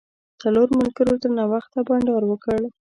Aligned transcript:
څلورو 0.41 0.71
ملګرو 0.81 1.21
تر 1.21 1.31
ناوخته 1.37 1.79
بانډار 1.87 2.23
وکړ. 2.27 2.59